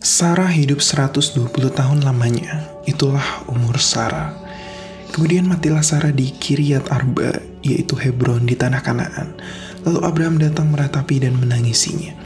Sarah 0.00 0.48
hidup 0.48 0.80
120 0.80 1.52
tahun 1.76 2.00
lamanya, 2.00 2.64
itulah 2.88 3.44
umur 3.52 3.76
Sarah. 3.76 4.32
Kemudian 5.12 5.44
matilah 5.44 5.84
Sarah 5.84 6.08
di 6.08 6.32
Kiryat 6.32 6.88
Arba, 6.88 7.36
yaitu 7.60 8.00
Hebron 8.00 8.48
di 8.48 8.56
tanah 8.56 8.80
Kanaan. 8.80 9.36
Lalu 9.84 10.00
Abraham 10.00 10.40
datang 10.40 10.72
meratapi 10.72 11.20
dan 11.20 11.36
menangisinya. 11.36 12.16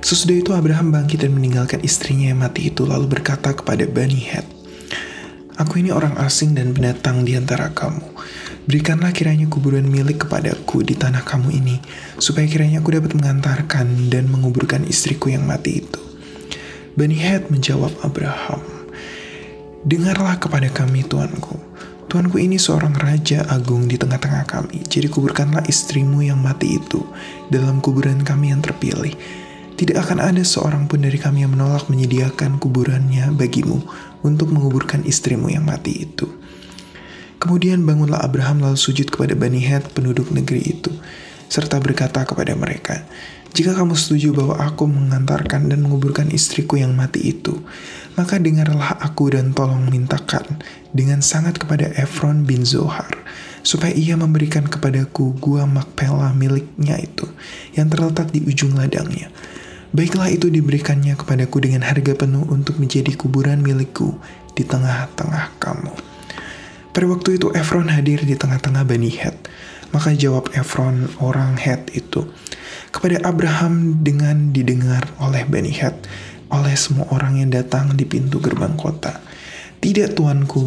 Sesudah 0.00 0.32
itu 0.32 0.56
Abraham 0.56 0.96
bangkit 0.96 1.28
dan 1.28 1.36
meninggalkan 1.36 1.84
istrinya 1.84 2.32
yang 2.32 2.40
mati 2.40 2.72
itu 2.72 2.88
lalu 2.88 3.20
berkata 3.20 3.52
kepada 3.52 3.84
Bani 3.84 4.24
Het, 4.24 4.48
Aku 5.60 5.84
ini 5.84 5.92
orang 5.92 6.16
asing 6.24 6.56
dan 6.56 6.72
pendatang 6.72 7.28
di 7.28 7.36
antara 7.36 7.68
kamu. 7.76 8.00
Berikanlah 8.64 9.12
kiranya 9.12 9.44
kuburan 9.52 9.84
milik 9.84 10.24
kepadaku 10.24 10.80
di 10.80 10.96
tanah 10.96 11.20
kamu 11.20 11.52
ini, 11.52 11.76
supaya 12.16 12.48
kiranya 12.48 12.80
aku 12.80 12.96
dapat 12.96 13.12
mengantarkan 13.12 14.08
dan 14.08 14.24
menguburkan 14.32 14.88
istriku 14.88 15.28
yang 15.28 15.44
mati 15.44 15.84
itu. 15.84 16.03
Bani 16.94 17.18
Het 17.18 17.50
menjawab 17.50 17.90
Abraham, 18.06 18.62
Dengarlah 19.82 20.38
kepada 20.38 20.70
kami 20.70 21.02
Tuanku. 21.02 21.58
Tuanku 22.06 22.38
ini 22.38 22.54
seorang 22.54 22.94
raja 22.94 23.42
agung 23.50 23.90
di 23.90 23.98
tengah-tengah 23.98 24.46
kami, 24.46 24.86
jadi 24.86 25.10
kuburkanlah 25.10 25.66
istrimu 25.66 26.22
yang 26.22 26.38
mati 26.38 26.78
itu 26.78 27.02
dalam 27.50 27.82
kuburan 27.82 28.22
kami 28.22 28.54
yang 28.54 28.62
terpilih. 28.62 29.10
Tidak 29.74 29.98
akan 29.98 30.22
ada 30.22 30.46
seorang 30.46 30.86
pun 30.86 31.02
dari 31.02 31.18
kami 31.18 31.42
yang 31.42 31.58
menolak 31.58 31.90
menyediakan 31.90 32.62
kuburannya 32.62 33.34
bagimu 33.34 33.82
untuk 34.22 34.54
menguburkan 34.54 35.02
istrimu 35.02 35.50
yang 35.50 35.66
mati 35.66 36.06
itu. 36.06 36.30
Kemudian 37.42 37.82
bangunlah 37.82 38.22
Abraham 38.22 38.62
lalu 38.62 38.78
sujud 38.78 39.10
kepada 39.10 39.34
Bani 39.34 39.58
Het 39.58 39.90
penduduk 39.90 40.30
negeri 40.30 40.78
itu, 40.78 40.94
serta 41.50 41.82
berkata 41.82 42.22
kepada 42.22 42.54
mereka, 42.54 43.02
jika 43.54 43.70
kamu 43.70 43.94
setuju 43.94 44.34
bahwa 44.34 44.58
aku 44.58 44.90
mengantarkan 44.90 45.70
dan 45.70 45.86
menguburkan 45.86 46.26
istriku 46.34 46.74
yang 46.74 46.90
mati 46.98 47.30
itu, 47.30 47.62
maka 48.18 48.42
dengarlah 48.42 48.98
aku 48.98 49.30
dan 49.30 49.54
tolong 49.54 49.86
mintakan 49.86 50.58
dengan 50.90 51.22
sangat 51.22 51.62
kepada 51.62 51.86
Efron 51.94 52.42
bin 52.42 52.66
Zohar, 52.66 53.14
supaya 53.62 53.94
ia 53.94 54.18
memberikan 54.18 54.66
kepadaku 54.66 55.38
gua 55.38 55.70
Makpela 55.70 56.34
miliknya 56.34 56.98
itu, 56.98 57.30
yang 57.78 57.86
terletak 57.86 58.34
di 58.34 58.42
ujung 58.42 58.74
ladangnya. 58.74 59.30
Baiklah 59.94 60.34
itu 60.34 60.50
diberikannya 60.50 61.14
kepadaku 61.14 61.62
dengan 61.62 61.86
harga 61.86 62.18
penuh 62.18 62.42
untuk 62.50 62.82
menjadi 62.82 63.14
kuburan 63.14 63.62
milikku 63.62 64.18
di 64.58 64.66
tengah-tengah 64.66 65.54
kamu. 65.62 65.94
Pada 66.90 67.06
waktu 67.06 67.38
itu 67.38 67.54
Efron 67.54 67.86
hadir 67.86 68.22
di 68.26 68.34
tengah-tengah 68.34 68.82
Bani 68.82 69.10
Het. 69.14 69.34
Maka 69.94 70.10
jawab 70.10 70.50
Efron 70.58 71.06
orang 71.22 71.54
Het 71.54 71.94
itu, 71.94 72.26
kepada 72.90 73.22
Abraham 73.22 74.02
dengan 74.02 74.50
didengar 74.50 75.06
oleh 75.22 75.46
Bani 75.46 75.70
Het, 75.70 75.94
oleh 76.50 76.74
semua 76.74 77.06
orang 77.14 77.38
yang 77.38 77.54
datang 77.54 77.94
di 77.94 78.02
pintu 78.02 78.42
gerbang 78.42 78.74
kota. 78.74 79.22
Tidak 79.78 80.18
tuanku, 80.18 80.66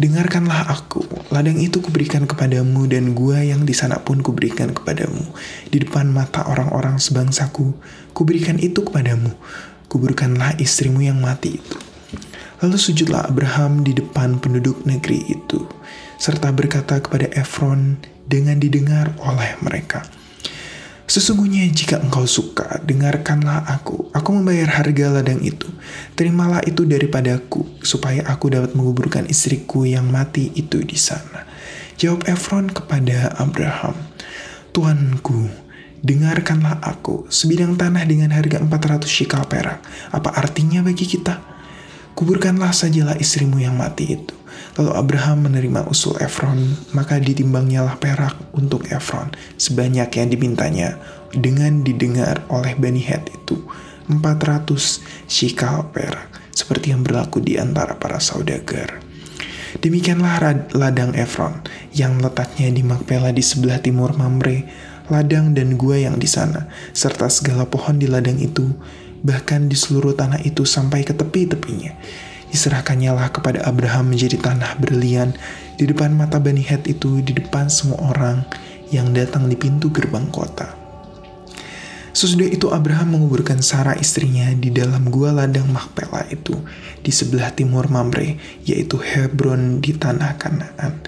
dengarkanlah 0.00 0.72
aku. 0.72 1.04
Ladang 1.28 1.60
itu 1.60 1.84
kuberikan 1.84 2.24
kepadamu 2.24 2.88
dan 2.88 3.12
gua 3.12 3.44
yang 3.44 3.68
di 3.68 3.76
sana 3.76 4.00
pun 4.00 4.24
kuberikan 4.24 4.72
kepadamu. 4.72 5.36
Di 5.68 5.84
depan 5.84 6.08
mata 6.08 6.48
orang-orang 6.48 6.96
sebangsaku, 6.96 7.76
kuberikan 8.16 8.56
itu 8.56 8.80
kepadamu. 8.80 9.36
Kuburkanlah 9.92 10.56
istrimu 10.56 11.04
yang 11.04 11.20
mati 11.20 11.60
itu. 11.60 11.76
Lalu 12.60 12.76
sujudlah 12.76 13.28
Abraham 13.28 13.84
di 13.84 13.96
depan 13.96 14.36
penduduk 14.36 14.84
negeri 14.84 15.24
itu, 15.32 15.64
serta 16.20 16.52
berkata 16.52 17.00
kepada 17.00 17.32
Efron 17.32 17.96
dengan 18.28 18.60
didengar 18.60 19.16
oleh 19.24 19.56
mereka. 19.64 20.04
Sesungguhnya 21.10 21.66
jika 21.74 21.98
engkau 21.98 22.22
suka, 22.22 22.78
dengarkanlah 22.86 23.66
aku. 23.66 24.14
Aku 24.14 24.30
membayar 24.30 24.78
harga 24.78 25.10
ladang 25.10 25.42
itu. 25.42 25.66
Terimalah 26.14 26.62
itu 26.62 26.86
daripadaku, 26.86 27.82
supaya 27.82 28.22
aku 28.30 28.46
dapat 28.46 28.78
menguburkan 28.78 29.26
istriku 29.26 29.82
yang 29.82 30.06
mati 30.06 30.54
itu 30.54 30.78
di 30.86 30.94
sana. 30.94 31.50
Jawab 31.98 32.30
Efron 32.30 32.70
kepada 32.70 33.34
Abraham, 33.42 33.98
Tuanku, 34.70 35.50
dengarkanlah 36.06 36.78
aku. 36.78 37.26
Sebidang 37.26 37.74
tanah 37.74 38.06
dengan 38.06 38.30
harga 38.30 38.62
400 38.62 39.10
shikal 39.10 39.50
perak. 39.50 39.82
Apa 40.14 40.30
artinya 40.38 40.86
bagi 40.86 41.10
kita? 41.10 41.42
Kuburkanlah 42.14 42.70
sajalah 42.70 43.18
istrimu 43.18 43.58
yang 43.58 43.74
mati 43.74 44.14
itu. 44.14 44.39
Lalu 44.78 44.92
Abraham 44.94 45.50
menerima 45.50 45.90
usul 45.90 46.14
Efron, 46.22 46.78
maka 46.94 47.18
ditimbangnya 47.18 47.82
lah 47.82 47.98
perak 47.98 48.38
untuk 48.54 48.86
Efron 48.86 49.34
sebanyak 49.58 50.06
yang 50.14 50.28
dimintanya 50.30 50.88
dengan 51.34 51.82
didengar 51.82 52.46
oleh 52.46 52.78
Bani 52.78 53.02
Het 53.02 53.34
itu 53.34 53.58
400 54.06 55.26
shikal 55.26 55.90
perak 55.90 56.30
seperti 56.54 56.94
yang 56.94 57.02
berlaku 57.02 57.42
di 57.42 57.58
antara 57.58 57.98
para 57.98 58.22
saudagar. 58.22 59.02
Demikianlah 59.78 60.70
ladang 60.74 61.14
Efron 61.14 61.62
yang 61.94 62.18
letaknya 62.18 62.74
di 62.74 62.82
Makpela 62.82 63.30
di 63.30 63.42
sebelah 63.42 63.78
timur 63.78 64.14
Mamre, 64.18 64.66
ladang 65.06 65.54
dan 65.54 65.78
gua 65.78 65.98
yang 65.98 66.18
di 66.18 66.26
sana, 66.26 66.66
serta 66.90 67.30
segala 67.30 67.66
pohon 67.70 67.98
di 67.98 68.10
ladang 68.10 68.38
itu, 68.42 68.66
bahkan 69.22 69.70
di 69.70 69.78
seluruh 69.78 70.18
tanah 70.18 70.42
itu 70.42 70.66
sampai 70.66 71.06
ke 71.06 71.14
tepi-tepinya 71.14 71.94
Diserahkannya 72.50 73.14
lah 73.14 73.30
kepada 73.30 73.62
Abraham 73.62 74.10
menjadi 74.10 74.36
tanah 74.42 74.74
berlian 74.82 75.32
di 75.78 75.86
depan 75.86 76.10
mata 76.12 76.42
Bani 76.42 76.66
Het 76.66 76.90
itu, 76.90 77.22
di 77.22 77.30
depan 77.30 77.70
semua 77.70 78.10
orang 78.10 78.42
yang 78.90 79.14
datang 79.14 79.46
di 79.46 79.54
pintu 79.54 79.88
gerbang 79.94 80.26
kota. 80.34 80.74
Sesudah 82.10 82.50
itu 82.50 82.66
Abraham 82.74 83.14
menguburkan 83.14 83.62
Sarah 83.62 83.94
istrinya 83.94 84.50
di 84.58 84.74
dalam 84.74 85.06
gua 85.14 85.30
ladang 85.30 85.70
Makpela 85.70 86.26
itu 86.26 86.58
di 87.06 87.14
sebelah 87.14 87.54
timur 87.54 87.86
Mamre, 87.86 88.34
yaitu 88.66 88.98
Hebron 88.98 89.78
di 89.78 89.94
tanah 89.94 90.34
Kanaan. 90.34 90.98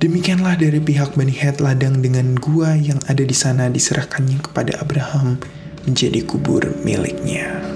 Demikianlah 0.00 0.56
dari 0.56 0.80
pihak 0.80 1.18
Bani 1.18 1.34
Het 1.34 1.58
ladang 1.60 2.00
dengan 2.00 2.38
gua 2.38 2.78
yang 2.78 3.02
ada 3.10 3.20
di 3.20 3.34
sana 3.34 3.68
diserahkannya 3.68 4.40
kepada 4.40 4.78
Abraham 4.80 5.42
menjadi 5.84 6.24
kubur 6.24 6.64
miliknya. 6.86 7.69